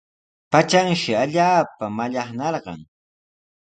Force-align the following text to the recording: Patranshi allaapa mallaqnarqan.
Patranshi 0.53 1.11
allaapa 1.23 1.85
mallaqnarqan. 1.97 2.81